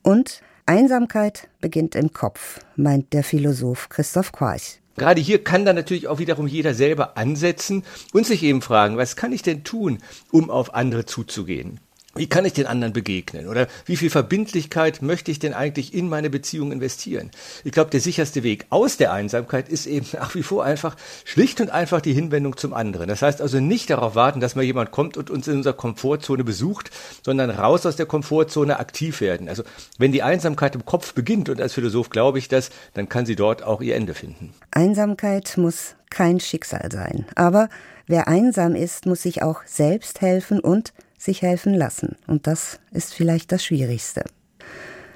Und 0.02 0.42
Einsamkeit 0.66 1.48
beginnt 1.60 1.94
im 1.94 2.12
Kopf, 2.12 2.60
meint 2.76 3.12
der 3.14 3.24
Philosoph 3.24 3.88
Christoph 3.88 4.32
Quarch. 4.32 4.80
Gerade 4.98 5.20
hier 5.20 5.42
kann 5.42 5.64
dann 5.64 5.76
natürlich 5.76 6.08
auch 6.08 6.18
wiederum 6.18 6.46
jeder 6.46 6.74
selber 6.74 7.16
ansetzen 7.16 7.84
und 8.12 8.26
sich 8.26 8.42
eben 8.42 8.60
fragen, 8.60 8.96
was 8.96 9.16
kann 9.16 9.32
ich 9.32 9.42
denn 9.42 9.64
tun, 9.64 9.98
um 10.32 10.50
auf 10.50 10.74
andere 10.74 11.06
zuzugehen? 11.06 11.80
Wie 12.14 12.26
kann 12.26 12.44
ich 12.46 12.54
den 12.54 12.66
anderen 12.66 12.94
begegnen? 12.94 13.48
Oder 13.48 13.68
wie 13.84 13.96
viel 13.96 14.08
Verbindlichkeit 14.08 15.02
möchte 15.02 15.30
ich 15.30 15.38
denn 15.38 15.52
eigentlich 15.52 15.92
in 15.92 16.08
meine 16.08 16.30
Beziehung 16.30 16.72
investieren? 16.72 17.30
Ich 17.64 17.72
glaube, 17.72 17.90
der 17.90 18.00
sicherste 18.00 18.42
Weg 18.42 18.66
aus 18.70 18.96
der 18.96 19.12
Einsamkeit 19.12 19.68
ist 19.68 19.86
eben 19.86 20.06
nach 20.14 20.34
wie 20.34 20.42
vor 20.42 20.64
einfach 20.64 20.96
schlicht 21.24 21.60
und 21.60 21.70
einfach 21.70 22.00
die 22.00 22.14
Hinwendung 22.14 22.56
zum 22.56 22.72
anderen. 22.72 23.08
Das 23.08 23.22
heißt 23.22 23.42
also 23.42 23.60
nicht 23.60 23.90
darauf 23.90 24.14
warten, 24.14 24.40
dass 24.40 24.56
mal 24.56 24.64
jemand 24.64 24.90
kommt 24.90 25.16
und 25.16 25.30
uns 25.30 25.46
in 25.48 25.58
unserer 25.58 25.74
Komfortzone 25.74 26.44
besucht, 26.44 26.90
sondern 27.22 27.50
raus 27.50 27.84
aus 27.84 27.96
der 27.96 28.06
Komfortzone 28.06 28.80
aktiv 28.80 29.20
werden. 29.20 29.48
Also 29.48 29.62
wenn 29.98 30.10
die 30.10 30.22
Einsamkeit 30.22 30.74
im 30.74 30.86
Kopf 30.86 31.12
beginnt, 31.12 31.50
und 31.50 31.60
als 31.60 31.74
Philosoph 31.74 32.10
glaube 32.10 32.38
ich 32.38 32.48
das, 32.48 32.70
dann 32.94 33.08
kann 33.08 33.26
sie 33.26 33.36
dort 33.36 33.62
auch 33.62 33.82
ihr 33.82 33.94
Ende 33.94 34.14
finden. 34.14 34.54
Einsamkeit 34.70 35.56
muss 35.56 35.94
kein 36.10 36.40
Schicksal 36.40 36.90
sein. 36.90 37.26
Aber 37.34 37.68
wer 38.06 38.28
einsam 38.28 38.74
ist, 38.74 39.06
muss 39.06 39.22
sich 39.22 39.42
auch 39.42 39.60
selbst 39.66 40.20
helfen 40.22 40.58
und 40.58 40.92
sich 41.18 41.42
helfen 41.42 41.74
lassen. 41.74 42.16
Und 42.26 42.46
das 42.46 42.80
ist 42.92 43.12
vielleicht 43.12 43.52
das 43.52 43.64
Schwierigste. 43.64 44.24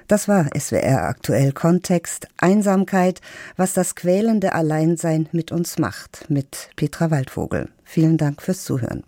Das 0.09 0.29
war 0.29 0.51
SWR 0.55 1.05
aktuell 1.05 1.53
Kontext 1.53 2.29
Einsamkeit, 2.37 3.23
was 3.57 3.73
das 3.73 3.95
quälende 3.95 4.53
Alleinsein 4.53 5.29
mit 5.33 5.53
uns 5.53 5.79
macht, 5.79 6.29
mit 6.29 6.71
Petra 6.77 7.11
Waldvogel. 7.11 7.71
Vielen 7.85 8.19
Dank 8.19 8.43
fürs 8.43 8.65
Zuhören. 8.65 9.05